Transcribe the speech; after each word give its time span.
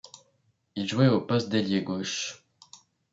Il 0.75 0.87
jouait 0.89 1.09
au 1.09 1.21
poste 1.21 1.49
d’ailier 1.49 1.83
gauche. 1.83 2.43